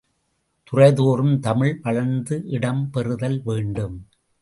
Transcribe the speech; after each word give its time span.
துறைதோறும் 0.67 1.35
தமிழ் 1.39 1.75
வளர்ந்து 1.83 2.43
இடம் 2.49 2.83
பெறுதல் 2.89 3.41
வேண்டும்! 3.43 3.97